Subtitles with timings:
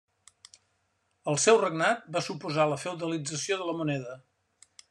[1.33, 4.21] El seu regnat va suposar la feudalització de la moneda.